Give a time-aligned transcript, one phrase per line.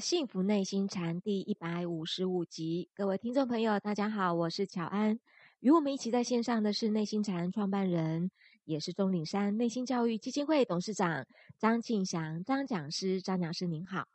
[0.02, 2.88] 《幸福内心禅》第一百五十五集。
[2.94, 5.20] 各位听众朋友，大家好，我是乔安。
[5.58, 8.30] 与我们一起在线上的是内心禅创办人，
[8.64, 11.26] 也是钟岭山内心教育基金会董事长
[11.58, 13.20] 张庆祥张讲师。
[13.20, 14.08] 张讲师您好，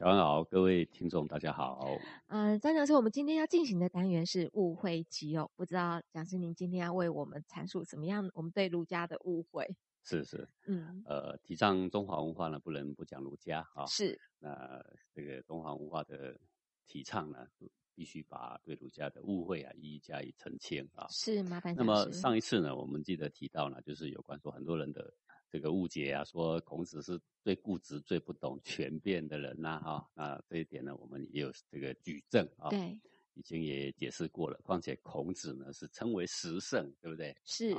[0.00, 1.86] 乔安好，各位听众大家好。
[2.26, 5.48] 嗯，张讲师，我们今天要进行的单元是误会集哦。
[5.54, 9.76] 不知道讲师您今天要为我们阐述什么样我们对儒家的误会？
[10.04, 13.86] 是是，嗯，呃，提倡中华文化呢，不能不讲儒家啊。
[13.86, 16.38] 是，那这个中华文化的
[16.86, 17.46] 提倡呢，
[17.94, 21.06] 必须把对儒家的误会啊，一一加以澄清啊。
[21.08, 21.74] 是，麻烦。
[21.74, 25.10] 那么上一次呢，我们记得提到呢，就是有关说很多人的
[25.48, 30.06] 这个误解啊，说孔子是最固执、最不懂权变的人呐，哈。
[30.12, 32.68] 那这一点呢，我们也有这个举证啊。
[32.68, 33.00] 对，
[33.32, 34.60] 已经也解释过了。
[34.62, 37.34] 况且孔子呢，是称为十圣，对不对？
[37.46, 37.74] 是。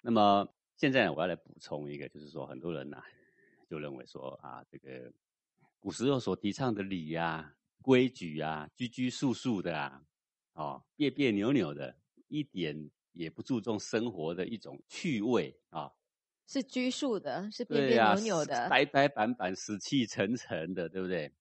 [0.00, 0.48] 那么。
[0.76, 3.02] 现在我要来补充一个，就是说很多人呐，
[3.68, 5.10] 就认为说啊，这个
[5.80, 10.02] 古时候所提倡的礼呀、规矩啊、拘拘束束的啊，
[10.52, 11.96] 哦，别别扭扭的，
[12.28, 15.90] 一点也不注重生活的一种趣味啊，
[16.46, 21.32] 是拘束的，是别别扭扭的，呆呆板板、死气沉沉的，对不对？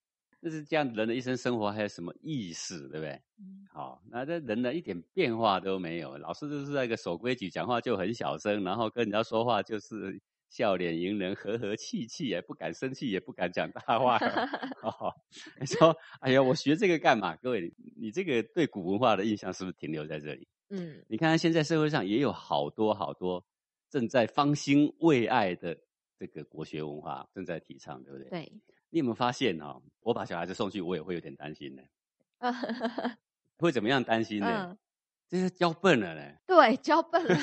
[0.45, 3.19] 那是这样人的一生生活还有什么意思，对不对？
[3.39, 14.19] 嗯，好，那这人呢一点变化都没有，老是就是那个守规矩，讲话就很小声，然后跟人家说话就是笑脸迎人，和和气气，也不敢生气，也不敢讲大话。
[14.83, 15.11] 哦，
[15.59, 17.35] 你说，哎呀，我学这个干嘛？
[17.37, 20.47] 各位，你这个对古文化的印象是不是停留在这里？
[20.69, 23.43] 嗯，你看现在社会上也有好多好多
[23.89, 25.75] 正在方兴未艾的
[26.19, 28.29] 这个国学文化正在提倡，对不对？
[28.29, 28.51] 对。
[28.95, 29.81] 你有没有发现哦？
[29.99, 31.83] 我把小孩子送去，我也会有点担心呢。
[33.59, 34.77] 会怎么样担心呢？
[35.27, 36.21] 这是教笨了呢。
[36.47, 37.35] 对，教笨了。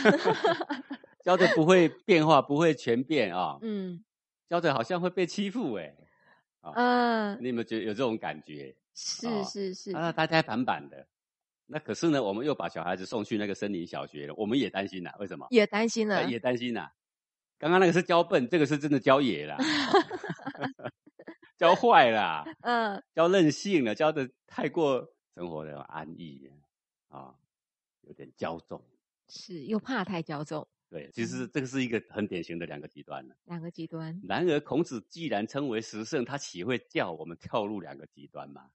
[1.22, 3.58] 教的不会变化，不会全变啊。
[3.60, 4.02] 嗯。
[4.48, 5.94] 教的好像会被欺负哎。
[6.74, 7.36] 嗯。
[7.38, 8.74] 你有没有觉得有这种感觉？
[8.94, 9.94] 是是是。
[9.94, 11.06] 啊，呆呆板板的。
[11.66, 15.12] 那可是呢，我们又把小孩子送去那个森林小学了，我们也担心呐。
[15.18, 15.46] 为什么？
[15.50, 16.24] 也担心了。
[16.30, 16.88] 也担心呐。
[17.58, 19.58] 刚刚那个是教笨，这个是真的教野了。
[21.62, 26.50] 教坏了， 嗯，教任性了，教的太过生活的安逸
[27.06, 27.32] 啊，
[28.00, 28.82] 有点骄纵，
[29.28, 30.66] 是又怕太骄纵。
[30.90, 33.36] 对，其实这个是一个很典型的两个极端了。
[33.44, 34.20] 两个极端。
[34.28, 38.68] 然而，孔子既然称为十圣，他岂会叫我们跳入两个极端吗？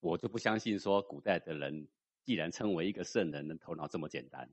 [0.00, 1.86] 我就不相信说，古代的人
[2.24, 4.50] 既然称为一个圣人，能头脑这么简单，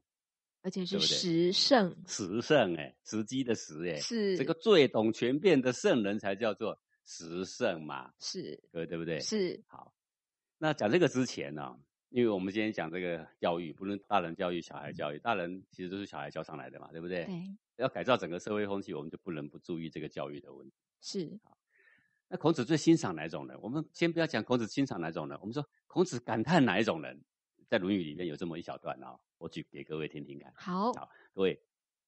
[0.61, 1.95] 而且是十圣。
[2.05, 6.79] 十圣，哎，时机的时，哎，是这个最懂权变的圣人才叫做。
[7.11, 9.19] 十胜嘛，是，各位对不对？
[9.19, 9.59] 是。
[9.65, 9.91] 好，
[10.59, 11.75] 那讲这个之前呢，
[12.09, 17.25] 因为我们今天讲这个教育，不论大人教育、小孩教育，大人其实都是小孩教上来的嘛，对不对？
[17.25, 17.57] 对。
[17.77, 20.75] 要改造整个社会风气，我们就不能不注意这个教育的问题。
[21.01, 21.39] 是。
[21.43, 21.57] 好，
[22.27, 23.59] 那孔子最欣赏哪一种人？
[23.59, 27.19] 我们先不要讲孔子欣赏哪种人，我们说孔子感叹哪一种人？
[27.67, 30.53] 在《论语》里面有这么一小段啊，我举给各位听听看。
[30.55, 31.59] 好，好，各位。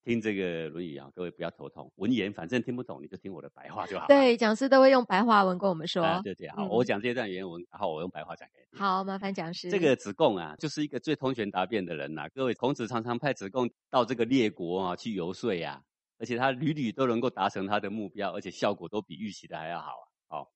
[0.04, 1.92] 听这个《论语》啊，各位不要头痛。
[1.98, 4.08] 文言反正听不懂，你就听我的白话就好。
[4.08, 6.04] 对，讲师都会用白话文跟我们说。
[6.24, 8.80] 对对，好，我讲这段原文，然后我用白话讲给你。
[8.80, 9.70] 好，麻烦讲师。
[9.70, 12.28] 这个子贡啊，就是一个最通权达变的人呐。
[12.34, 15.84] 各位，孔子常常派子贡到这个列国啊去游说呀，
[16.18, 20.06] 而且他屡屡都能够达成他的目标，而且效果都比预期的还要好啊。
[20.28, 20.52] 好，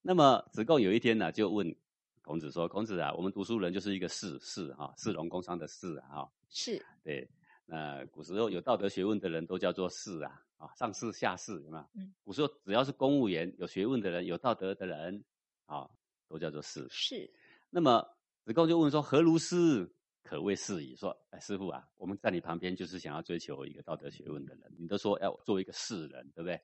[0.00, 1.76] 那么子贡有一天呢，就问
[2.22, 6.82] 孔子说：“孔子啊，我们读书人就是一个士士啊，士农工商的士啊。”是。
[7.04, 7.28] 对。
[7.72, 11.88] 那古时候有道德学问的人都叫做士啊，啊，上士下士，有没有？
[11.94, 15.24] 嗯，古时候只要是公务员、有学问的人、有道德的人，
[15.66, 15.88] 啊，
[16.26, 16.84] 都叫做士。
[16.90, 17.32] 是。
[17.70, 18.04] 那么
[18.44, 19.88] 子贡就问说：“何如师？
[20.24, 26.60] 可谓士矣。”说：“哎，师傅啊，我们在你旁边就是想要追求一个道德学问的人，你都说要做一个士人，对不对？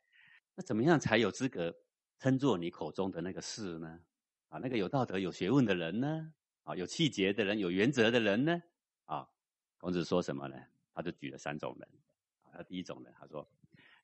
[0.57, 1.73] 那怎么样才有资格
[2.19, 4.01] 称作你口中的那个士呢？
[4.49, 6.33] 啊，那个有道德、有学问的人呢？
[6.65, 8.61] 啊，有气节的人、有原则的人呢？
[9.05, 9.29] 啊，
[9.79, 10.57] 孔子说什么呢？”
[10.97, 11.87] 他就举了三种人，
[12.51, 13.47] 他第一种人，他说：“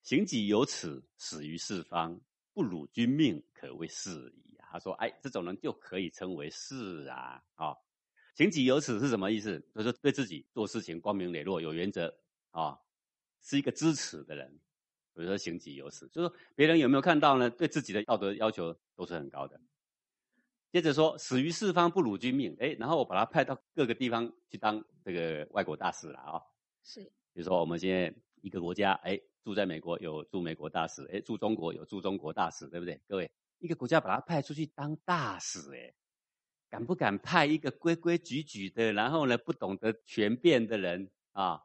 [0.04, 2.20] 行己有耻，死于四方，
[2.52, 7.42] 不辱君命，可谓士矣。”他说：“哎，这种人就可以称为士啊！
[7.54, 7.74] 啊，
[8.34, 9.58] 行己有耻是什么意思？
[9.74, 12.14] 就是对自己做事情光明磊落、有原则
[12.50, 12.78] 啊，
[13.40, 14.60] 是一个知耻的人。
[15.14, 17.48] 比如说行己有耻，就说别人有没有看到呢？
[17.48, 19.58] 对自己的道德要求都是很高的。
[20.70, 22.54] 接着说，死于四方，不辱君命。
[22.60, 26.40] 哎，然后我把他派到各个地方去当这个外国大使了啊。”
[26.82, 27.00] 是，
[27.32, 33.00] 比如说我们现在一个国家，哎，住在美国有驻美国大使，哎，驻中国有驻中国大使，对不对？
[33.08, 35.94] 各位，一个国家把他派出去当大使，哎，
[36.68, 41.60] 敢不敢派一个规规矩矩的，然后呢不懂得权变的人啊，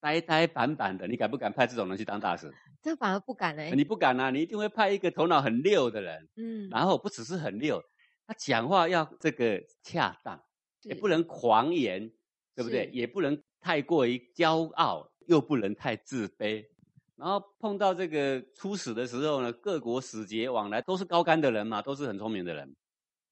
[0.00, 2.52] 呆呆板板的，你敢不敢派这种人去当大使？
[2.80, 3.72] 这反而不敢嘞。
[3.74, 7.82] 你不敢啊，你一定会派一个头脑很溜的人，嗯，然后不只是很溜，
[8.26, 10.40] 他讲话要这个恰当，
[10.82, 12.12] 也不能狂言，
[12.54, 12.88] 对不对？
[12.92, 16.64] 也不能太过于骄傲，又不能太自卑。
[17.16, 22.76] 然后碰到这个出使的时候呢，各国使节往来都是高干的人嘛，都是很聪明的人。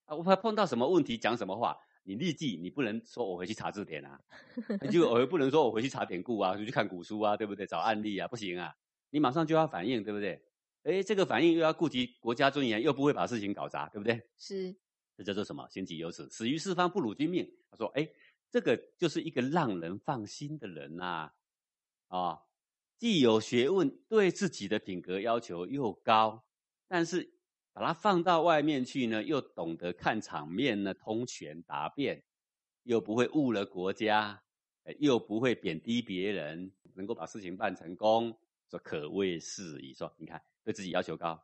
[0.06, 4.20] 啊，我怕碰到什么问题讲什么话，你立即你不能说我回去查字典啊，
[4.90, 7.66] 就我不能说我回去查典故啊，就去看古书啊，对不对？
[7.66, 8.74] 找案例啊，不行啊，
[9.10, 10.42] 你马上就要反应，对不对？
[10.82, 14.20] 哎，这个反应又要顾及国家尊严，又不会把事情搞砸，对不对？
[14.36, 14.74] 是，
[15.16, 15.68] 这叫做什么？
[15.68, 17.48] 心己有此，死于四方不辱君命。
[17.70, 18.08] 他说，哎，
[18.50, 21.32] 这个就是一个让人放心的人呐，
[22.08, 22.42] 啊。
[22.98, 26.46] 既有学问，对自己的品格要求又高，
[26.88, 27.30] 但是
[27.74, 32.24] 把它放到外面去呢，又懂得看场面呢，通权达变，
[32.84, 34.42] 又不会误了国家，
[34.98, 38.34] 又不会贬低别人，能够把事情办成功，
[38.70, 39.92] 说可谓是矣。
[39.92, 41.38] 说你看，对自己要求高，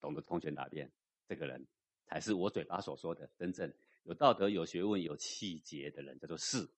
[0.00, 0.90] 懂得通权达变，
[1.28, 1.66] 这个人
[2.06, 3.70] 才是我嘴巴所说的真正
[4.08, 6.68] 有道德、有学问、有气节的人，叫做士。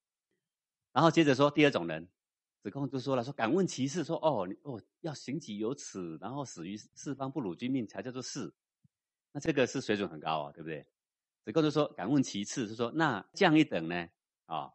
[0.93, 2.07] 然后接着说第二种人。
[2.63, 8.53] 子贡就说了：“说敢问其事，说哦，哦，要行己有耻，然后死于四方不辱君命，才叫做士。
[9.33, 10.87] 那这个是水准很高啊，对不对？”
[11.47, 14.07] 子贡就说：“敢问其次，是说那降一等呢？”
[14.45, 14.71] 啊，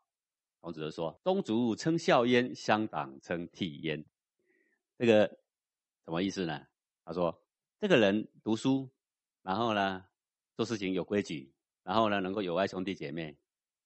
[0.61, 4.03] 孔子就说：“宗族称孝焉，乡党称悌焉。”
[4.97, 5.27] 这个
[6.05, 6.65] 什么意思呢？
[7.03, 7.39] 他说
[7.79, 8.89] ：“这个人读书，
[9.43, 10.03] 然后呢
[10.55, 11.53] 做事情有规矩，
[11.85, 13.37] 然后呢能够有爱兄弟姐妹，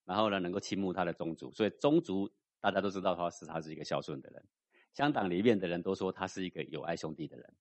[0.06, 2.28] 然后呢能够倾慕他的宗族，所以宗族。”
[2.62, 4.46] 大家都知道他是他是一个孝顺的人，
[4.92, 7.56] 乡党里面的人都说他是一个有爱兄弟的人，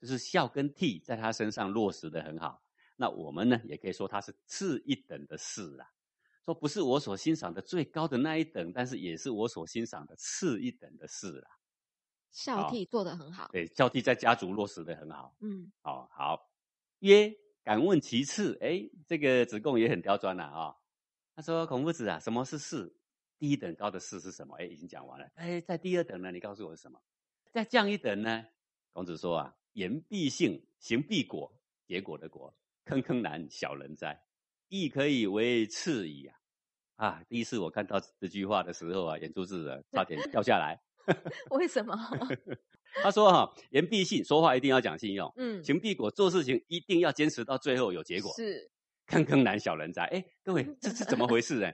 [0.00, 2.62] 就是孝跟悌在他身上落实的很好。
[2.94, 5.90] 那我们呢，也可以说他是次一等的士啊，
[6.44, 11.50] 说不是我所欣赏的最高的那一等，但是也是我所欣赏的次一等的士啦。
[12.30, 15.34] 孝悌做得很好，对，孝悌在家族落实的很好。
[15.40, 16.48] 嗯，哦好，
[17.00, 17.34] 曰
[17.68, 18.56] 敢问其次？
[18.62, 20.74] 哎，这个子贡也很刁钻了啊。
[21.36, 22.90] 他说：“孔夫子啊，什么是士？”
[23.38, 24.56] 第一等高的士是什么？
[24.56, 25.28] 哎，已经讲完了。
[25.34, 26.32] 哎，在第二等呢？
[26.32, 26.98] 你告诉我是什么？
[27.52, 28.46] 再降一等呢？
[28.94, 31.52] 孔子说啊：“言必信，行必果，
[31.86, 32.56] 结果的果，
[32.86, 34.18] 坑坑难，小人哉！
[34.68, 36.38] 亦可以为次矣啊！”
[36.96, 40.80] 啊，第一次我看到这句话的时候啊，眼珠子啊差点掉下来。
[41.50, 41.94] 为什么？
[43.02, 45.32] 他说哈：“言必信，说话一定要讲信用。
[45.36, 48.32] 嗯，行必果，做事情一定要坚持到最后有结果。
[48.36, 48.70] 是
[49.06, 50.04] 坑坑难，小人哉！
[50.04, 51.70] 哎，各位， 这是怎么回事呢？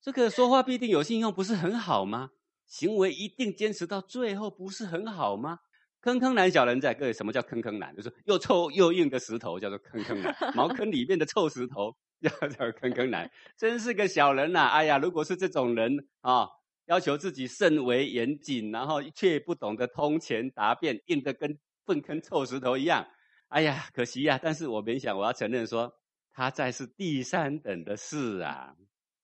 [0.00, 2.30] 这个说话必定有信用，不是很好吗？
[2.66, 5.58] 行为一定坚持到最后，不是很好吗？
[6.00, 7.94] 坑坑难小人在，各位，什么叫坑坑难？
[7.96, 10.34] 就是又臭又硬的石头，叫做坑坑难。
[10.54, 13.30] 茅坑里面的臭石头， 叫做坑坑难。
[13.56, 14.68] 真是个小人呐！
[14.68, 16.46] 哎呀，如果是这种人啊，
[16.86, 23.06] 要求自己甚为严谨，然后却不懂得通权达变，硬得跟粪坑臭石头一样。
[23.48, 24.38] 哎呀，可惜呀！
[24.42, 25.92] 但是我勉强我要承认说，
[26.32, 28.74] 他在是第三等的事啊。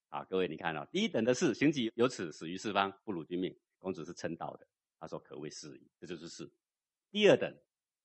[0.09, 3.57] 啊，各位，你看哦，第一等的事行己有耻，死于四方，不辱君命。
[3.79, 4.67] 孔子是称道的，
[4.99, 6.51] 他说可谓是矣，这就是是。
[7.11, 7.53] 第二等，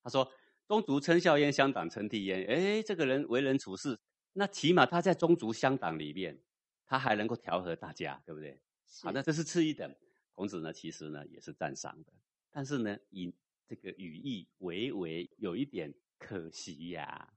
[0.02, 0.30] 他说
[0.66, 2.44] 宗族称孝焉，乡党称悌焉。
[2.46, 3.98] 哎，这个人为人处事，
[4.32, 6.40] 那起码他在宗族乡党里面，
[6.86, 8.60] 他还能够调和大家，对不对？
[9.02, 9.94] 好，那这是次一等。
[10.34, 12.12] 孔子呢，其实呢也是赞赏的，
[12.50, 13.32] 但是呢，以
[13.66, 17.28] 这个语义为为有一点可惜呀，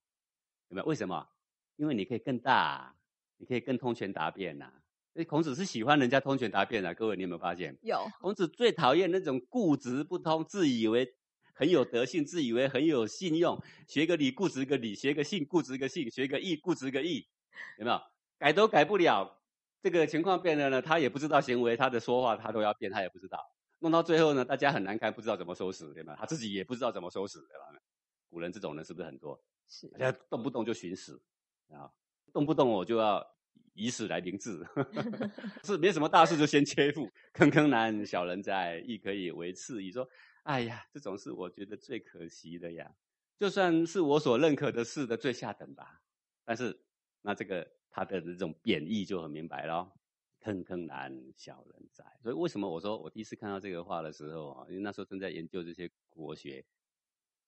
[0.70, 0.86] 有没有？
[0.86, 1.27] 为什么？
[1.75, 2.96] 因为你可以更大。
[3.41, 4.70] 你可以更通权达变呐，
[5.13, 6.94] 所以孔子是喜欢人家通权达变的。
[6.94, 7.74] 各位，你有没有发现？
[7.82, 8.06] 有。
[8.20, 11.15] 孔子最讨厌那种固执不通、自以为
[11.53, 17.29] 很有德性、自以为很有信用，学个理固执个理，学个信固执个信，学个义固执个义，
[17.77, 18.01] 有没有？
[18.38, 19.38] 改都改不了，
[19.82, 23.40] 这个情况变了呢，他也不知道行为，他的说话他都要变，他也不知道。
[23.80, 26.16] 弄到最后呢，大家很难看，不知道怎么收拾，对吗？
[26.18, 27.82] 他自己也不知道怎么收拾，对吧？
[28.30, 29.42] 古人这种人是不是很多？
[29.68, 29.88] 是。
[29.88, 31.22] 大家动不动就寻死
[31.70, 31.90] 啊。
[32.34, 33.26] 动不动我就要
[33.74, 34.64] 以死来明志，
[35.64, 39.92] 是没什么大事就先切腹，坑坑难，小人在，亦可以为次矣。
[39.92, 40.08] 说，
[40.44, 42.92] 哎呀，这种事我觉得最可惜的呀，
[43.40, 46.02] 就算是我所认可的事的最下等吧。
[46.44, 46.84] 但是，
[47.22, 49.91] 那这个他的这种贬义就很明白了，
[50.39, 52.05] 坑坑难，小人哉。
[52.22, 56.63] 所以为什么我说我第一次看到这个话的时候啊，因为那时候正在研究这些国学。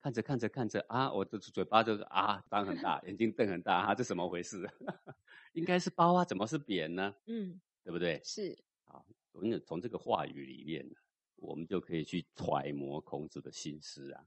[0.04, 4.68] 看着看着看着啊，我的嘴巴就是啊张很大，眼睛瞪很大啊，这怎么回事？
[5.54, 7.14] 应该是包啊，怎么是扁呢？
[7.28, 8.20] 嗯，对不对？
[8.24, 10.90] 是啊，从从这个话语里面，
[11.36, 14.26] 我们就可以去揣摩孔子的心思啊。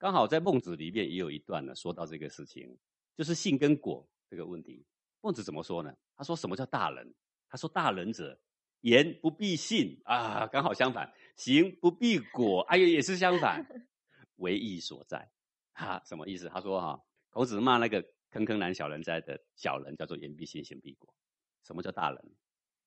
[0.00, 2.76] 刚好在孟子里面也有一段呢，说到这个事情，
[3.16, 4.84] 就是性跟果这个问题。
[5.22, 5.94] 孟子怎么说呢？
[6.14, 7.14] 他说什么叫大人？
[7.48, 8.38] 他说大人者，
[8.80, 13.64] 言不必信啊，刚好相反，行不必果，哎呀，也是相反。
[14.36, 15.30] 为义所在，
[15.74, 16.48] 哈，什么意思？
[16.48, 17.00] 他说哈，
[17.30, 21.14] 孔子骂那个坑坑难小人哉的小人叫做言必信，行必果。
[21.62, 22.34] 什么叫大人？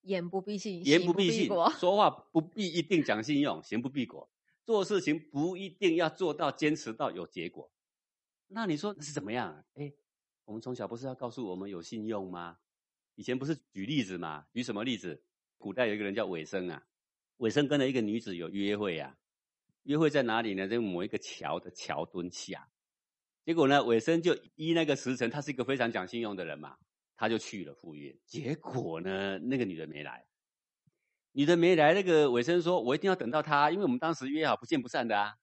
[0.02, 1.70] 言不必信，言不必信果，。
[1.80, 4.30] 说话不必一定讲信用，行不必果。
[4.66, 7.72] 做事情不一定要做到坚持到有结果。
[8.48, 9.64] 那你说是怎么样？
[9.76, 9.94] 哎，
[10.46, 12.58] 我们从小不是要告诉我们有信用吗？
[13.16, 14.46] 以前不是举例子吗？
[14.54, 15.24] 举什么例子？
[15.58, 16.86] 古代有一个人叫韦生啊，
[17.38, 19.18] 韦生跟了一个女子有约会啊，
[19.84, 20.68] 约会在哪里呢？
[20.68, 22.70] 在某一个桥的桥墩下。
[23.44, 26.78] 结果呢，韦生就依那个时辰，他是一个非常讲信用的人嘛，
[27.16, 28.16] 他就去了赴约。
[28.26, 30.26] 结果呢，那个女人没来，
[31.32, 35.36] 女人没来，那个韦生说：“我一定要等到她，因为我们当时约好不见不散的啊，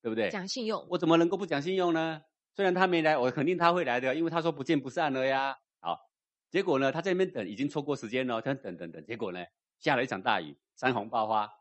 [0.00, 0.30] 对不对？
[0.30, 2.22] 讲信用，我怎么能够不讲信用呢？
[2.56, 5.54] 虽然他没来，我肯定他会来的，因为他说不见不散了呀。
[5.78, 6.08] 好，
[6.48, 9.44] 结果呢，他在那边等，已经错过时间了，他等等等，结果呢，
[9.78, 11.52] 下了一场大雨，山洪爆发，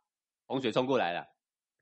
[0.46, 1.28] 洪水冲过来了。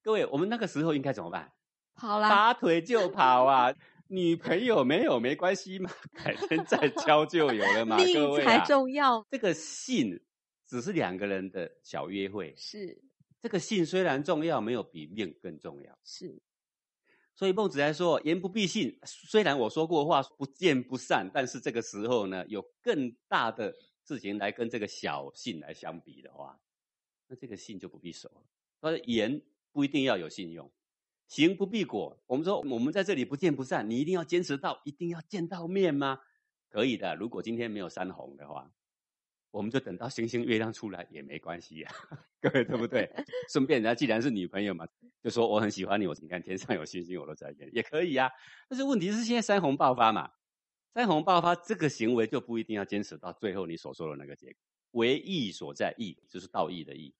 [0.02, 1.54] 各位，我们那个时候应该怎么办？
[1.94, 3.72] 跑啦，拔腿就跑啊！
[4.10, 5.92] 女朋友没有没关系嘛，
[6.24, 7.98] 改天再交就有了嘛。
[7.98, 9.24] 各命才位啊，重要。
[9.30, 10.20] 这个信
[10.66, 13.00] 只是两个人的小约会，是
[13.42, 15.98] 这个信虽然重要，没有比命更重要。
[16.04, 16.42] 是，
[17.36, 23.74] 所以孟子还说：“言不必信。”虽然我说过话不见不散，但是这个时候呢，有更大的
[24.06, 26.60] 事情来跟这个小信来相比的话，
[27.28, 28.44] 那这个信就不必守了。
[28.80, 30.72] 他说言不一定要有信用，
[31.28, 32.22] 行不必果。
[32.28, 36.20] 我们说我们在这里不见不散，你一定要坚持到，一定要见到面吗？
[36.70, 37.16] 可以的。
[37.16, 38.72] 如果今天没有山洪的话，
[39.54, 41.92] 我们就等到星星月亮出来也没关系呀、
[42.42, 43.08] 各位对不对？
[43.48, 44.84] 顺便人家既然是女朋友嘛，
[45.22, 48.28] 就说我很喜欢你，我你看天上有星星我都在见，也可以啊。
[48.68, 50.32] 但是问题是现在山洪爆发嘛，
[50.96, 54.56] 山洪爆发这个行为就不一定要坚持到最后你所说的那个结果，
[54.94, 57.14] 为义所在，义就是道义的义，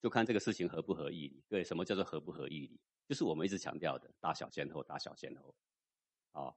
[0.00, 1.44] 就看这个事情合不合义理。
[1.50, 2.80] 对，什么叫做合不合义？
[3.06, 5.54] 就是我们一直强调的大小先后，大小先后。
[6.32, 6.56] 哦，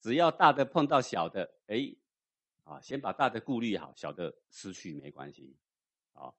[0.00, 1.94] 只要大的碰到小的，哎，
[2.64, 5.56] 啊，先把大的顾虑好，小的失去没关系。
[6.12, 6.32] 啊，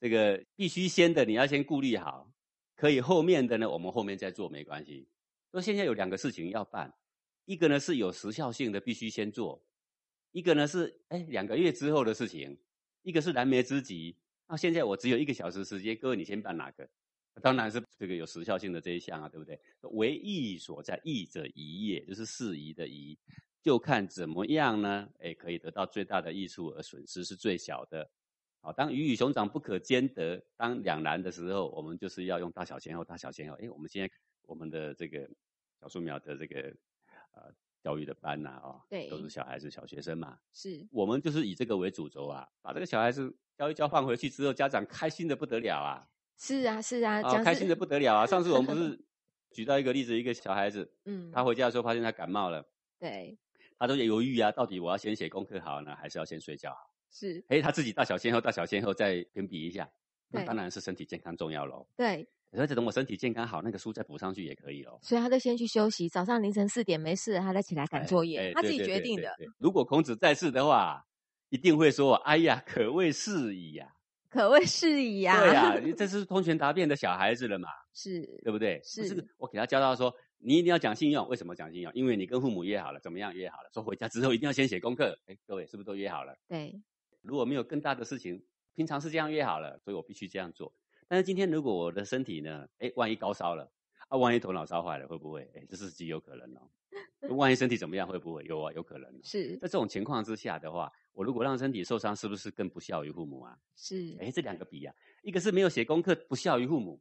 [0.00, 2.32] 这个必须先的你要先顾虑好，
[2.74, 5.08] 可以后面的呢，我们后面再做没关系。
[5.52, 6.92] 说现在有两个事情要办，
[7.44, 9.62] 一个呢是有时效性的，必须先做；
[10.32, 12.58] 一个呢是哎两个月之后的事情，
[13.02, 14.16] 一个是燃眉之急。
[14.46, 16.88] 那现在我只有一个小时时间，各位你先办哪个？
[17.42, 19.58] 当然是这个有时效性的这一项啊，对不对？
[19.82, 23.18] 为义所在，义者宜也，就是适宜的宜，
[23.62, 25.08] 就看怎么样呢？
[25.18, 28.10] 哎，可以得到最大的益处，而损失是最小的。
[28.62, 33.56] 好，当鱼与熊掌不可兼得，当两难的时候，我们就是要用大小先后，大小先后。
[33.56, 35.28] 哎，我们现在我们的这个
[35.80, 36.60] 小树苗的这个
[37.32, 37.50] 呃
[37.82, 48.26] 教育的班呐、啊，哦，对都是小孩子、小学生嘛，是我们就是以这个为主轴啊，把这个小孩子教一教放回去之后，家长开心的不得了啊，是啊是啊，啊，讲是开心的不得了啊！
[48.26, 49.02] 上次我们不 是
[49.52, 52.62] 举到一个例子，一个小孩子，嗯，他回家的时候发现他感冒了，
[52.98, 53.38] 对
[53.80, 56.90] 他都犹豫啊，到底我要先写功课好呢，还是要先睡觉好？
[57.10, 59.90] 是，哎，他自己大小先后，大小先后再评比一下，
[60.28, 61.84] 那当然是身体健康重要喽。
[61.96, 64.98] 对，而且等我身体健康好，那个书再补上去也可以喽。
[65.02, 71.04] 所以他就先去休息，早上凌晨四点没事，他再起来赶哎作业，哎他自己决定的，对对如果孔子在世的话，
[71.48, 73.92] 一定会说：“哎呀，可谓是矣呀、
[74.30, 75.40] 可谓是矣呀。
[75.40, 78.80] 对呀、你这是通权达变的小孩子了嘛， 是对不对？
[78.84, 81.28] 是不我给他教到说，你一定要讲信用。
[81.28, 81.92] 为什么讲信用？
[81.94, 83.70] 因为你跟父母约好了，怎么样约好了？
[83.72, 85.18] 说回家之后一定要先写功课。
[85.26, 86.36] 哎，各位是不是都约好了？
[86.48, 86.80] 对，
[87.22, 88.42] 如果没有更大的事情，
[88.74, 90.72] 平常是这样约好了，所以我必须这样做。
[91.06, 93.70] 但是今天如果我的身体呢，哎，万一高烧了，
[94.08, 95.42] 啊，万一头脑烧坏了，会不会？
[95.54, 96.70] 哎，这是极有可能哦。
[97.36, 98.42] 万一身体怎么样，会不会？
[98.44, 99.20] 有啊，有可能、哦。
[99.22, 103.56] 是在这种情况之下的话，我如果让身体受伤，是不是更不孝于父母啊？
[103.76, 106.98] 是，哎，这两个比啊，一个是没有写功课，不孝于父母；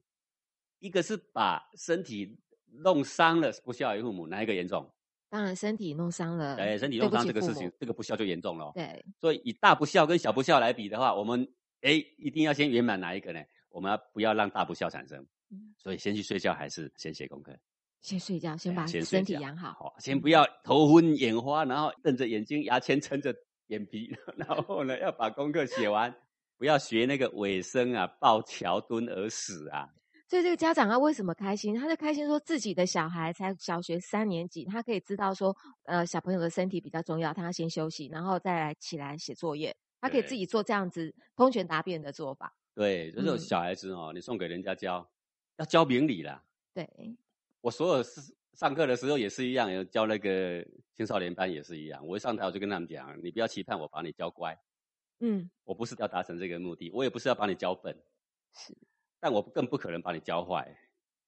[0.79, 2.37] 一个是把身体
[2.71, 4.27] 弄伤了，不孝于父母。
[4.27, 4.89] 哪一个严重？
[5.29, 8.71] 当然身体弄伤了，哎，身体弄伤这个事情，这个不孝就严重了哦。
[8.73, 11.47] 对，所以以大不孝跟小不孝来比的话，我们
[11.81, 13.39] 哎一定要先圆满哪一个呢？
[13.69, 15.19] 我们要不要让大不孝产生
[15.51, 15.75] 嗯？
[15.77, 17.55] 所以先去睡觉还是先写功课？
[18.01, 23.31] 先睡觉，先哎把先身体养好，好，先不要头昏眼花，然后瞪着眼睛，牙签撑着
[23.67, 26.11] 眼皮， 然后呢要把功课写完，
[26.57, 29.87] 不要学那个尾声啊，抱桥墩而死啊。
[30.29, 31.73] 所以这个家长他为什么开心？
[31.73, 35.55] 他就开心说自己的小孩才小学三年级，他可以知道说，
[35.85, 39.75] 呃，小朋友的身体比较重要，他要先休息，然后再来起来写作业。
[39.99, 42.55] 他可以自己做这样子通权达变的做法。
[42.75, 45.09] 对，这种嗯小孩子哦，你送给人家教，
[45.57, 46.43] 要教明理啦。
[46.75, 46.87] 对，
[47.61, 48.21] 我所有是
[48.53, 52.05] 上课的时候也是一样，有教那个青少年班也是一样。
[52.05, 54.55] 我一上台我就跟他们讲，你不要期盼我把你教乖，
[55.21, 57.97] 嗯，我不是要达成这个目的，我也不是要把你教笨，
[58.53, 58.77] 是
[59.19, 60.67] 但我更不可能把你教坏。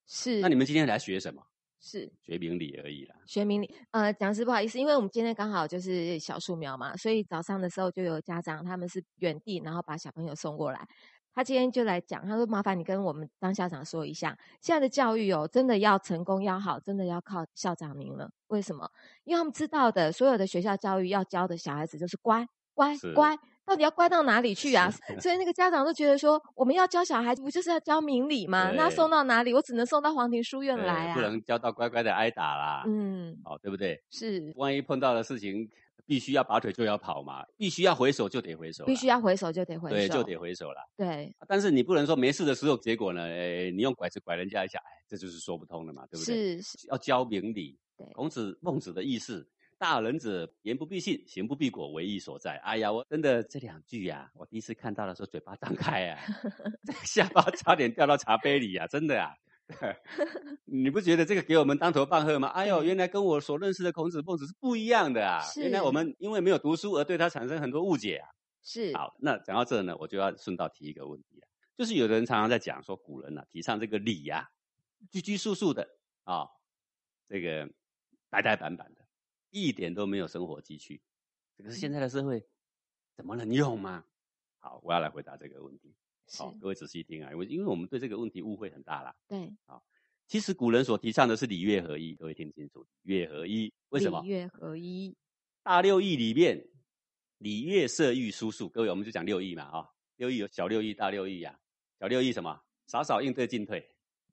[0.07, 1.41] 是，那你们今天来学什么？
[1.79, 3.15] 是学明理而已啦。
[3.25, 10.87] 学明理，呃，讲师不好意思，因为我们今天刚好就是小树苗嘛，所以早上的时候就有家长他们是原地，然后把小朋友送过来。
[11.33, 18.29] 他今天就来讲，他说：“麻烦你跟我们当校长说一下，现在的教育哦，真的要成功要好，真的要靠校长您了。
[18.47, 18.87] 为什么？
[19.23, 24.91] 因为他们知道的，所有的学校教育要教的小孩子就是乖乖乖，到底要乖到哪里去啊？
[25.19, 28.71] 所以那个家长都觉得说，我们要教小孩子，不就是要教明理吗？
[28.71, 29.53] 那送到哪里？
[29.53, 32.83] 我只能送到皇庭书院来啊，不能教到乖乖的挨打啦。
[32.87, 34.01] 嗯，好，对不对？
[34.09, 35.69] 是，万一碰到的事情。”
[36.07, 40.75] 必须要拔腿就要跑嘛，必须要回首就得回首，必须要回首就得回首，对，就得回首了。
[40.97, 46.59] 对，但是你不能说没事的时候，结果呢，哎，你用拐子拐人家一下，哎，这就是说不通的嘛，对不对？
[46.59, 47.77] 是是，要教明理。
[47.97, 49.47] 对，孔子、孟子的意思，
[49.81, 52.57] 大人者言不必信，行不必果，为义所在。
[52.57, 56.21] 哎呀，我真的这两句呀，我第一次看到的时候，嘴巴张开啊，
[57.03, 59.33] 下巴差点掉到茶杯里啊，真的啊。
[60.65, 62.49] 你不觉得这个给我们当头棒喝吗？
[62.49, 65.41] 哎呦，原来跟我所认识的孔子、孟子是不一样的啊！
[65.57, 68.29] 原来我们因为没有读书而对他产生很多误解啊。
[68.61, 68.95] 是。
[68.95, 74.47] 好，那讲到这呢，我就要顺道提一个问题了，就是有的人常常在讲说，古人呢提倡这个礼呀，
[75.09, 75.89] 拘拘束束的
[76.23, 76.45] 啊，
[77.27, 77.67] 这个
[78.29, 79.00] 呆呆板板的，
[79.51, 80.99] 一点都没有生活积蓄。
[81.55, 82.43] 这个是现在的社会
[83.15, 84.03] 怎么能用吗？
[84.57, 85.93] 好，我要来回答这个问题。
[86.37, 89.15] 好，各位仔细听啊，因为因为我们对这个问题误会很大啦。
[89.27, 89.83] 对，好，
[90.27, 94.21] 其实古人所提倡的是礼乐合一，各位听清楚，礼乐合一，为什么？
[94.21, 95.15] 礼乐合一，
[95.61, 96.65] 大六艺里面，
[97.37, 101.59] 礼乐射御书数，各位我们就讲六艺嘛，啊，六艺有小六艺、大六艺呀。
[101.99, 102.59] 小六艺什么？
[102.87, 103.87] 少少应对进退，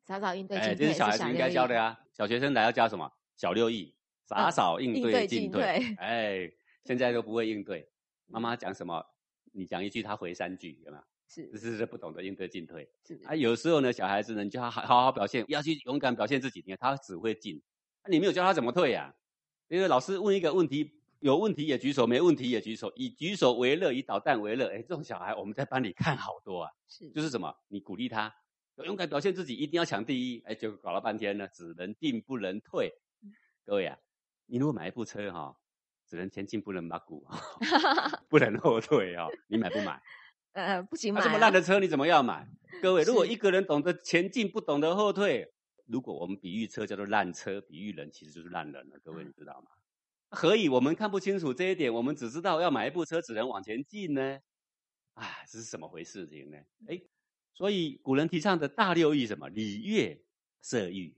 [0.07, 1.99] 少少应对进退，这是小孩子应该教的呀。
[2.13, 3.13] 小学生来要教什么？
[3.37, 3.95] 小六艺，
[4.29, 5.97] 少少应对进退。
[5.99, 6.51] 哎，
[6.85, 7.89] 现在都不会应对，
[8.27, 9.05] 妈妈讲什么，
[9.53, 11.03] 你讲一句，他回三句，有没有？
[11.27, 12.89] 是，是是不懂得应对进退。
[13.07, 16.63] 是啊，有时候呢，小孩子呢，你就要好好好表现，要去勇敢表现自己。
[16.67, 17.61] 你看他只会进，
[18.09, 19.15] 你没有教他怎么退呀？
[19.69, 24.69] 因为老师问一个问题，有问题也举手，没问题也举手，以举手为乐，以捣蛋为乐。
[24.69, 26.71] 哎，这种小孩我们在班里 看好多啊。
[26.87, 27.55] 是，就是什么？
[27.69, 28.35] 你鼓励他
[28.85, 30.41] 勇敢表现自己，一定要抢第一。
[30.47, 32.91] 哎，就搞了半天呢，只能进不能退。
[33.67, 33.99] 各位啊，
[34.51, 35.55] 你如果买一部车哈，
[36.07, 37.25] 只能前进不能马股，
[38.29, 40.03] 不能后退啊，你买不买？
[40.53, 41.21] 呃，不行买。
[41.21, 42.49] 这么烂的车你怎么要买？
[42.81, 45.53] 各位，如果一个人懂得前进，不懂得后退，
[45.85, 48.99] 如果我们比喻车叫做烂车，比喻人其实就是烂人了。
[49.05, 49.71] 各位，你知道吗？
[50.31, 51.93] 何以我们看不清楚这一点？
[51.93, 54.41] 我们只知道要买一部车，只能往前进呢？
[55.13, 56.57] 啊，这是什么回事情呢？
[56.87, 57.01] 哎，
[57.53, 59.49] 所以古人提倡的大六艺什么？
[59.51, 60.25] 礼乐
[60.63, 61.15] 射御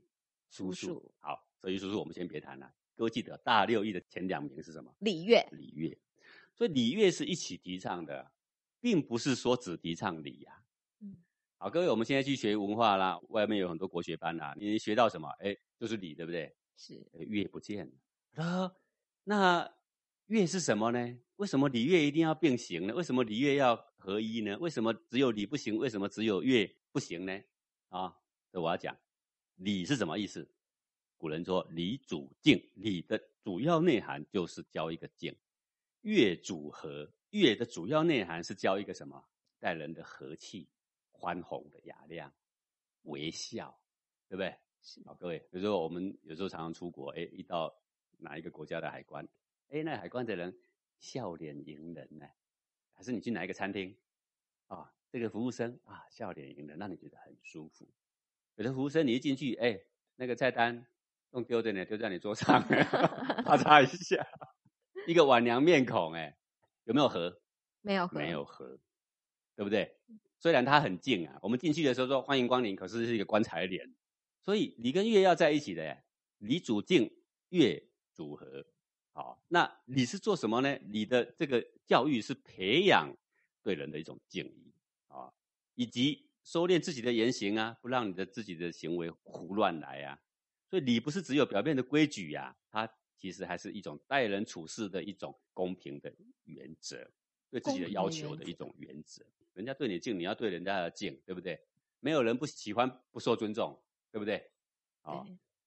[0.50, 1.14] 书数。
[1.20, 2.72] 好，射御书数我们先别谈了。
[3.00, 4.94] 各位记得大六艺的前两名是什么？
[4.98, 5.42] 礼乐。
[5.52, 5.98] 礼乐。
[6.54, 8.30] 所以礼乐是一起提倡的。
[8.78, 10.62] 并不是说只提倡礼呀，
[11.00, 11.14] 嗯，
[11.58, 15.28] 好，各位，我们现在去学文化啦，外面有很多国学班啦，你学到什么？
[15.40, 16.54] 哎，就是礼，对不对？
[16.76, 17.86] 是，乐不见
[18.34, 18.74] 了。
[19.24, 19.70] 那
[20.28, 21.18] 乐是什么呢？
[21.36, 22.94] 为什么礼乐一定要并行呢？
[22.94, 24.58] 为什么礼乐要合一呢？
[24.58, 25.76] 为什么只有礼不行？
[25.76, 27.38] 为什么只有乐不行呢？
[27.90, 28.16] 啊，
[28.50, 28.96] 这我要讲，
[29.56, 30.50] 礼是什么意思？
[31.20, 35.36] 古人说礼主敬，礼的主要内涵就是教一个敬，
[36.00, 37.12] 乐主和。
[37.28, 39.22] 乐的主要内涵是教一个什么？
[39.58, 40.66] 待人的和气、
[41.12, 42.32] 宽宏的雅量、
[43.02, 43.78] 微笑，
[44.28, 44.56] 对不对？
[45.04, 47.70] 好，各位，比如说我们有时候常常出国，哎，一到
[48.16, 49.28] 哪一个国家的海关，
[49.68, 50.58] 哎，那海关的人
[51.00, 52.26] 笑脸迎人呢？
[52.94, 53.94] 还是你去哪一个餐厅，
[54.68, 57.86] 啊，这个服务生啊，笑脸迎人，让你觉得很舒服。
[58.54, 59.78] 有的服务生你一进去，哎，
[60.16, 60.86] 那个菜单
[61.32, 62.62] 弄丢在呢，丢在你桌上，
[63.44, 64.26] 啪嚓一下，
[65.06, 66.36] 一个晚娘面孔，哎。
[66.84, 67.40] 有没有和？
[67.82, 68.80] 没有和，没有和，
[69.54, 69.94] 对不对？
[70.38, 73.94] 虽然它很近啊，我们进去的时候说欢迎光临，可是是一个棺材脸。
[74.42, 76.02] 所以礼跟月要在一起的，
[76.38, 77.12] 礼主敬，
[77.50, 77.80] 月
[78.12, 78.66] 主和。
[79.12, 80.78] 好，那你是做什么呢？
[80.88, 83.14] 你的这个教育是培养
[83.62, 84.74] 对人的一种敬意
[85.08, 85.30] 啊，
[85.74, 90.18] 以及收敛自己的言行啊，不让你的自己的行为胡乱来啊。
[90.70, 92.88] 所以礼不是只有表面的规矩呀，它。
[93.20, 96.10] 其实还是一种待人处事的一种公平的
[96.44, 97.06] 原则，
[97.50, 99.22] 对自己的要求的一种原则。
[99.52, 101.60] 人家对你敬，你要对人家的敬，对不对？
[102.00, 103.78] 没有人不喜欢不受尊重，
[104.10, 104.50] 对不对？
[105.02, 105.26] 好，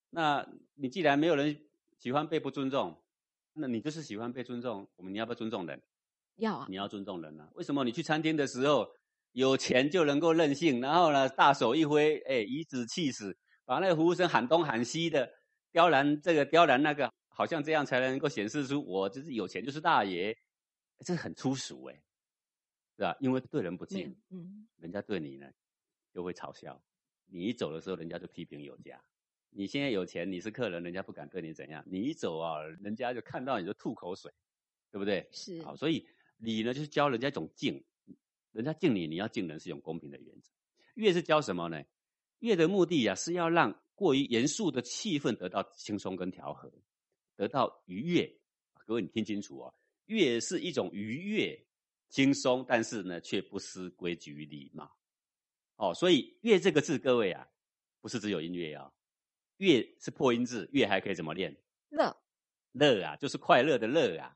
[0.10, 1.56] 那你既然没有人
[2.00, 3.00] 喜欢被不尊重，
[3.54, 4.90] 那你就是喜欢被尊重。
[4.96, 5.80] 我们你要不要尊重人？
[6.38, 6.66] 要啊！
[6.68, 7.48] 你要尊重人啊！
[7.54, 8.92] 为什么你去餐厅的时候
[9.34, 15.32] 有钱就能够任性，然后呢大手一挥，哎颐指气使，把那个服务生喊东喊西的，
[15.72, 17.12] 刁难这个刁难那个？
[17.36, 20.38] 好像这样才能够显示出我就是有钱就是大爷，
[21.00, 21.96] 这很粗俗哎，
[22.96, 23.18] 是吧？
[23.20, 25.50] 因为对人不敬，嗯，人家对你呢
[26.14, 26.80] 就会嘲笑。
[27.26, 29.04] 你一走的时候，人家就批评有加，
[29.50, 31.84] 你现在有钱，你是客人，人家不敢对你怎样。
[31.88, 34.32] 你一走啊，人家就看到你就吐口水，
[34.92, 35.28] 对不对？
[35.32, 37.84] 是好，所以礼呢就是教人家一种敬，
[38.52, 40.52] 人家敬你，你要敬人是一种公平的原则。
[40.94, 41.84] 越是教什么呢？
[42.44, 46.70] 乐的目的啊是要让过于严肃的气氛得到轻松跟调和，
[47.38, 48.30] 得到愉悦。
[48.86, 49.74] 各位你听清楚哦，
[50.08, 51.66] 乐是一种愉悦、
[52.10, 54.94] 轻松，但是呢却不失规矩礼貌。
[55.78, 57.48] 哦，所以乐这个字，各位啊，
[58.02, 58.92] 不是只有音乐啊。
[59.56, 61.56] 乐是破音字，乐还可以怎么练？
[61.92, 62.14] 乐
[62.74, 64.36] 乐啊，就是快乐的乐啊。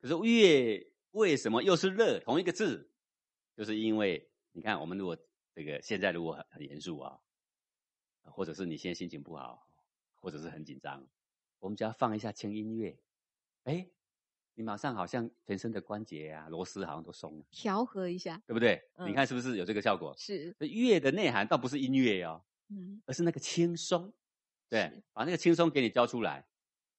[0.00, 2.20] 可是乐为什么又是乐？
[2.20, 2.88] 同一个字，
[3.56, 5.18] 就是因为你看，我们如果
[5.56, 7.18] 这个现在如果很很严肃啊，
[8.24, 9.66] 或者是你现在心情不好，
[10.20, 11.06] 或者是很紧张，
[11.58, 12.96] 我们只要放一下轻音乐，
[13.64, 13.86] 哎，
[14.54, 18.82] 你马上好像全身的关节啊、螺丝好像都松了，调和一下，对不对？
[18.96, 20.14] 嗯你看是不是有这个效果？
[20.16, 24.12] 是乐的内涵倒不是音乐哦，嗯而是那个轻松。
[24.68, 26.46] 对，把那个轻松给你教出来。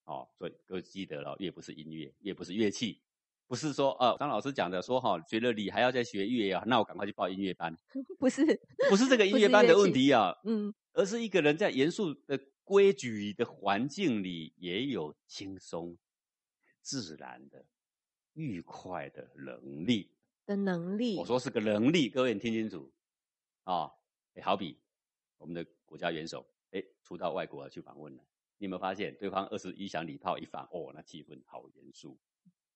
[0.04, 3.00] 哦，所以各位记得了，乐不是音乐，乐不是乐器，
[3.46, 7.74] 不是说呃，张老师讲的说哈、学了理还要再学乐啊，那我赶快去报音乐班，
[8.20, 8.44] 不是
[8.90, 15.96] 不是这个音乐班的问题啊，嗯而是一个人在严肃的规矩的环境里，也有轻松、
[16.80, 17.64] 自然的、
[18.32, 20.10] 愉快的能力。
[20.46, 22.92] 的能力，我说是个能力，各位你听清楚
[23.62, 23.90] 啊、
[24.34, 24.78] 诶好比
[25.38, 28.22] 我们的国家元首，哎，出到外国去访问了，
[28.58, 32.18] 你有没有发现对方二十一响礼炮一放，哦，那气氛好严肃。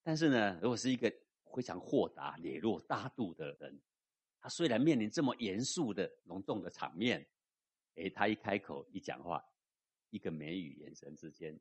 [0.02, 1.12] 但是呢，如果是一个
[1.54, 3.78] 非常豁达、磊落、大度的人，
[4.40, 7.26] 他虽然面临这么严肃的隆重的场面，
[7.98, 9.44] 哎，他一开口一讲话，
[10.10, 11.58] 一个眉宇眼神之间，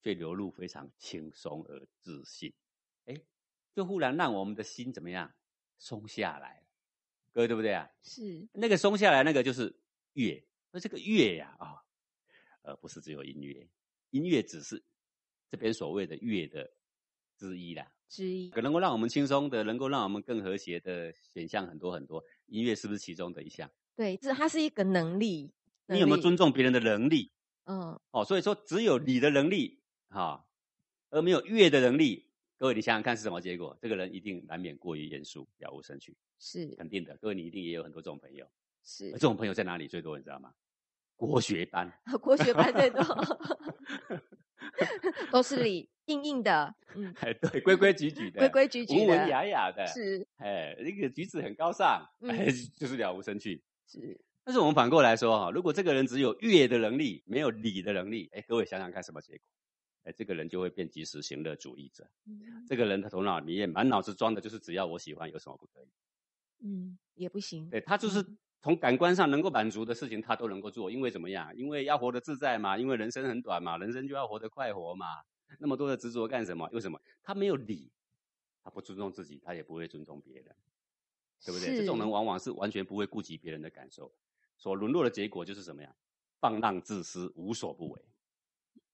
[0.00, 2.52] 就流露非常轻松而自信，
[3.06, 3.24] 诶，
[3.74, 5.32] 就忽然让我们的心怎么样
[5.78, 6.66] 松下来了，
[7.32, 7.90] 各位对不对啊？
[8.02, 9.74] 是那个松下来，那个就是
[10.12, 10.44] 乐。
[10.70, 11.82] 那这个乐呀啊，
[12.62, 13.66] 呃，不是只有音乐，
[14.10, 14.82] 音乐只是
[15.48, 16.70] 这边所谓的乐的
[17.36, 17.90] 之一啦。
[18.08, 22.22] 之一，可能够让我们轻松的，能够让我们更和谐的选项很多很多。
[22.46, 23.70] 音乐是不是其中的一项？
[23.96, 25.52] 对，这它是一个能力，
[25.88, 26.16] 你有没有？
[26.18, 27.32] 尊重别人的能力？
[27.64, 30.46] 嗯，哦，所以说只有你的能力哈、
[31.10, 32.26] 而没有月的能力。
[32.56, 33.76] 各位，你想想看是什么结果？
[33.80, 37.16] 这个人一定难免过于严肃，了无生趣，是肯定的。
[37.18, 38.46] 各位，你一定也有很多这种朋友。
[38.84, 40.16] 是而这种朋友在哪里最多？
[40.18, 40.52] 你知道吗？
[41.16, 41.92] 国学班。
[42.20, 43.02] 国学班最多，
[45.30, 53.62] 都是理硬硬的，嗯，哎，对，规规矩矩的，规规矩矩文文，雅雅的，是哎，那个举止很高尚，哎嗯， 就是了无生趣。
[53.86, 54.18] 是
[54.48, 59.42] 但是我们反过来说哈，如果这个人只有乐的能力，没有理的能力，哎，各位想想看什么结果？
[60.04, 62.08] 哎，这个人就会变及时行乐主义者。
[62.24, 65.88] 嗯这个人他头脑里面满脑子装的就是只要我喜欢，有什么不可以？
[66.64, 68.24] 嗯也不行，对他就是
[68.62, 70.90] 从感官上能够满足的事情，他都能够做。
[70.90, 71.54] 因为怎么样？
[71.54, 75.04] 因为要活得自在嘛，因为人生很短嘛，人生就要活得快活嘛。
[75.58, 76.66] 那么多的执着干什么？
[76.72, 76.98] 为什么？
[77.22, 77.92] 他没有理，
[78.64, 80.56] 他不尊重自己，他也不会尊重别人，
[81.44, 81.76] 对不对？
[81.76, 84.10] 这种人往往是完全不会顾及别人的感受，
[84.58, 85.94] 所沦落的结果就是什么呀？
[86.40, 88.04] 放浪自私，无所不为。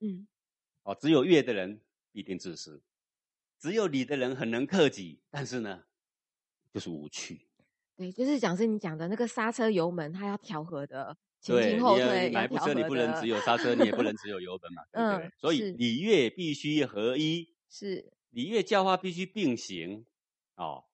[0.01, 0.29] 嗯
[0.85, 1.81] 哦，只有乐的人
[2.13, 2.83] 必定自私，
[3.59, 5.85] 只有理的人很能克己，但是呢，
[6.71, 7.49] 就是无趣。
[7.97, 15.29] 对，就是讲是你讲的那个刹车油门，它要调和的，前对，进后你要退要买部车，你不能只有刹车，你也不能只有油门嘛， 对不对？
[15.29, 20.05] 嗯所以礼乐必须合一，是礼乐教化必须并行。
[20.57, 20.85] 哦，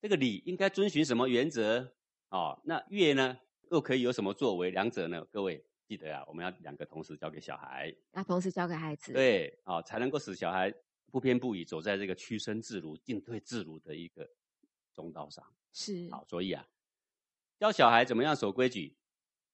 [0.00, 1.94] 这个礼应该遵循什么原则？
[2.30, 3.38] 哦，那乐呢
[3.70, 4.70] 又可以有什么作为？
[4.70, 5.24] 两者呢？
[5.30, 10.72] 各位记得啊，我们要两个同时交给小孩，要同时交给孩子，对，哦，才能够使小孩
[11.10, 14.28] 不偏不倚，走在这个屈伸自如、进退自如的一个
[14.92, 15.44] 中道上。
[15.72, 16.66] 是好，所以啊，
[17.58, 18.96] 教小孩怎么样守规矩，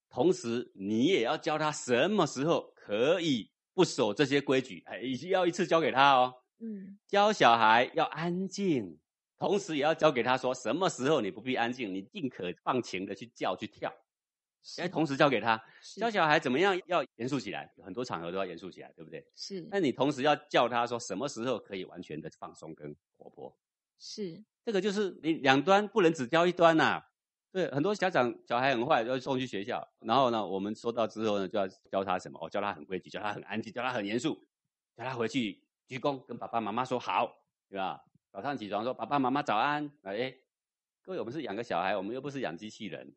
[0.09, 6.35] 同时你也要教他什么时候可以不守这些规矩，哎，要一次教给他哦。
[6.63, 8.99] 嗯教小孩要安静，
[9.41, 13.91] 同时也要教给他说什么时候你不必安静，你尽可放情的去叫去跳，
[14.77, 15.59] 哎，同时教给他。
[15.97, 19.27] 教小孩怎么样要严肃起来，很多场合都要严肃起来，对不对？
[19.35, 19.67] 是。
[19.71, 23.59] 那你同时要教他说什么时候可以完全的放松跟活泼，
[23.99, 24.45] 是。
[24.63, 27.03] 这个就是你两端不能只教一端呐、
[27.51, 32.39] 对，很多家长小孩很坏，要送去学校，然后呢，我们收到之后呢，就要教他什么？
[32.43, 34.35] 哦，教他很规矩，教他很安静，教他很严肃，
[34.95, 37.35] 教他回去鞠躬，跟爸爸妈妈说好，
[37.71, 38.05] 对吧？
[38.31, 40.35] 早上起床说爸爸妈妈早安，哎，
[41.03, 43.13] 各位，我们是养个小孩，我们又不是养机器人，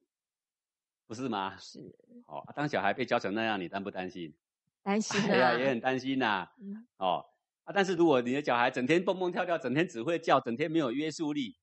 [1.06, 1.56] 不是吗？
[1.58, 1.80] 是
[2.26, 4.34] 哦，啊当小孩被教成那样，你担不担心？
[4.82, 7.24] 担心哎呀，啊，也很担心呐、嗯哦，
[7.64, 11.56] 啊，但是如果你的小孩整天蹦蹦跳跳，整天只会叫，整天没有约束力，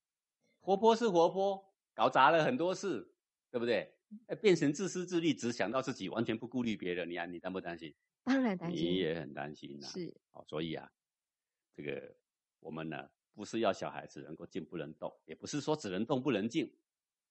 [0.61, 3.13] 活泼是活泼，搞砸了很多事，
[3.51, 3.93] 对不对？
[4.29, 7.93] 哎，变成自私自利，只想到自己，完全不顾虑别人，你啊，你担不担心？
[8.23, 9.87] 当然担心，你也很担心呐。
[9.89, 10.89] 是，哦，所以啊，
[11.75, 12.15] 这个
[12.61, 16.73] 我们呢，不是要小孩子能够静不能动，也不是说只能动不能静。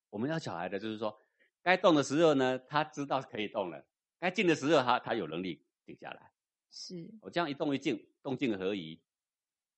[0.09, 1.21] 我们要小孩的，就是说，
[1.61, 3.79] 该动的时候呢，他知道可以动了；
[4.19, 6.31] 该静的时候，他他有能力静下来。
[6.71, 9.01] 是我这样一动一静，动静合宜，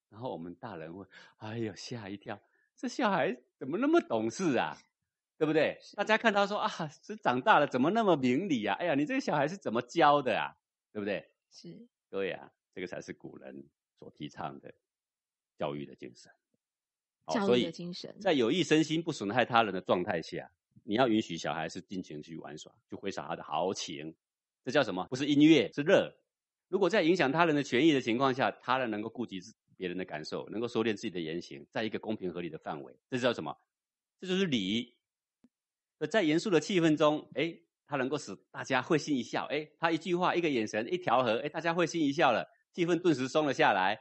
[0.09, 1.05] 然后我们大人会，
[1.37, 2.39] 哎呦吓一跳，
[2.75, 4.77] 这小孩怎么那么懂事啊？
[5.37, 5.77] 对不对？
[5.95, 6.69] 大家看到说啊，
[7.01, 8.75] 这长大了怎么那么明理啊？
[8.75, 10.55] 哎呀，你这个小孩是怎么教的啊？
[10.91, 11.31] 对不对？
[11.49, 14.73] 是，对呀，这个才是古人所提倡的
[15.57, 16.31] 教育的精神。
[17.27, 20.51] 教育的精神，在有益身心、不损害他人的状态下，
[20.83, 24.13] 你要允许小孩是尽情去玩耍，去挥洒他的豪情。
[24.65, 25.05] 这叫什么？
[25.09, 26.13] 不是音乐，是乐。
[26.67, 29.39] 如果在影响他人的权益的情况下，他人能够顾及
[29.77, 33.55] 别人的感受，能够收敛自己的言行，在一个公平合理的范围，这叫什么？
[34.19, 34.93] 这就是礼。
[36.09, 43.97] 在严肃的气氛中，哎，他能够使大家会心一笑，哎，他一句话、一个眼神、一调和，哎，大家会心一笑了，气氛顿时松了下来。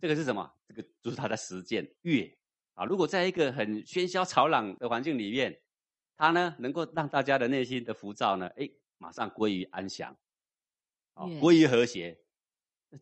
[0.00, 0.50] 这个是什么？
[0.66, 2.38] 这个就是他的实践乐
[2.74, 2.84] 啊。
[2.84, 5.60] 如果在一个很喧嚣吵嚷的环境里面，
[6.16, 10.16] 他呢能够让大家的内心的浮躁呢，哎，马上归于安详。
[11.38, 12.18] 归于和谐，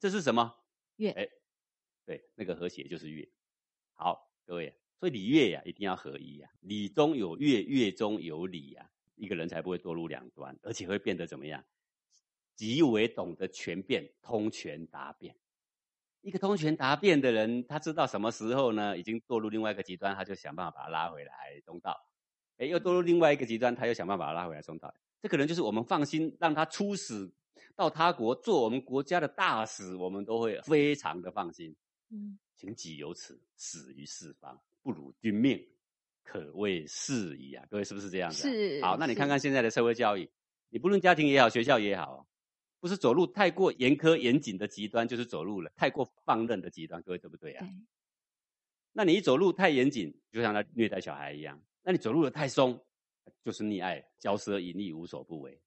[0.01, 0.53] 这是什么？
[0.97, 1.29] 乐，哎，
[2.05, 3.29] 对，那个和谐就是乐。
[3.93, 6.51] 好，各位，所以礼乐呀，一定要合一呀。
[6.61, 11.65] 礼中有乐，乐中有礼呀，一个人才不会堕入两端，而且会变得怎么样？
[12.57, 15.37] 极为懂得全变，通权达变。
[16.29, 21.99] 一个通权达变的人，他知道什么时候呢，已经堕入另外一个极端，他就想办法把他拉回来中道。
[22.59, 24.93] 哎，又堕入另外一个极端，他又想办法把他拉回来中道。
[25.23, 27.31] 这可能就是我们放心让他出使。
[27.75, 31.75] 到他国做我们国家的大使，我们都会非常的放心。
[32.11, 35.65] 嗯，请己有此，死于四方，不辱君命，
[36.25, 37.65] 可谓是矣啊！
[37.71, 38.51] 各位是不是这样子？
[38.51, 38.83] 是。
[38.83, 40.29] 好，那你看看现在的社会教育，
[40.71, 42.27] 你不论家庭也好，学校也好，
[42.81, 47.03] 不是走路太过严苛严谨的极端，就是走路了太过放任的极端。
[47.03, 47.67] 各位对不对啊？
[47.67, 47.75] 对。
[48.93, 52.85] 那你一走路太严谨，就像他虐待小孩一样；那你走路的太松，
[53.43, 55.61] 就是溺爱、骄奢淫逸、无所不为。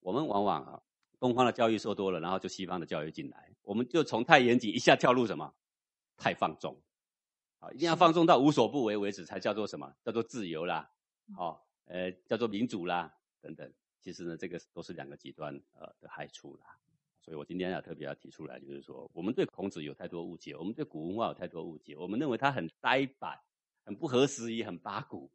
[0.00, 0.82] 我们往往啊。
[1.20, 5.54] 东方的教育受多了，然后就西方的教育进来，我们就从太严谨一下跳入什么？
[6.16, 6.82] 太放纵，
[7.60, 9.94] 啊，一定要放纵到无所不为为止，才叫做什么？
[10.04, 10.90] 叫做自由啦，
[11.38, 13.72] 哦，呃，叫做民主啦，等等。
[14.02, 16.76] 其实呢，这个都是两个极端呃的害处啦。
[17.20, 23.38] 所以我今天要特别要提出来，就是说，我们对孔子有太多误解，我们对古文化有太多误解，我们认为他很呆板，
[23.84, 25.30] 很不合时宜，很八股。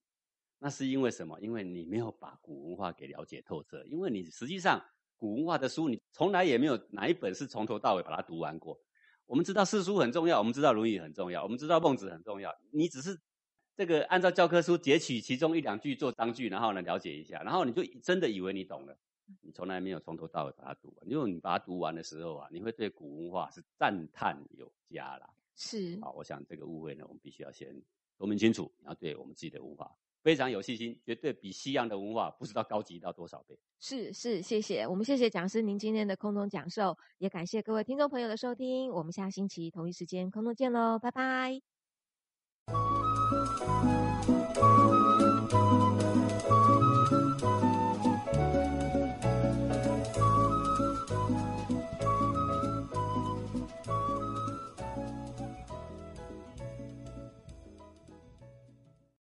[0.60, 1.40] 那是因为什么？
[1.40, 4.84] 因为你没有把古文化给了解透彻，因为你实际上。
[5.20, 8.80] 古文化的书，你从来也没有哪一本是从头到尾把它读完过。
[9.26, 12.56] 我们知道四书很重要，我们知道《论语》很重要，我们知道孟子很重要。
[12.70, 13.20] 你只是
[13.78, 18.98] 这个按照教科书截取其中一两句做章句，然后呢了解一下，然后你就真的以为你懂了。
[19.42, 21.08] 你从来没有从头到尾把它读完。
[21.08, 25.30] 因为你把它读完的时候啊，你会对古文化是赞叹有加啦。
[25.56, 26.00] 是。
[26.02, 27.80] 好，我想这个误会呢，我们必须要先
[28.18, 29.96] 说明清楚，然后对我们自己的文化。
[30.24, 33.58] 非常有信心，绝对比西洋的文化不知道高级到多少倍。
[33.80, 38.90] 是是，谢谢我们谢谢讲师您今天的空中讲授，也感谢各位听众朋友的收听。
[38.90, 41.62] 我们下星期同一时间空中见喽，拜拜。
[43.48, 44.97] thank you